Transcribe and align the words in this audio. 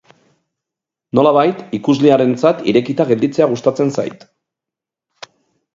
Nolabait, 1.19 1.61
ikuslearentzat 1.79 2.65
irekita 2.73 3.07
gelditzea 3.13 3.49
gustatzen 3.53 3.95
zait. 3.99 4.27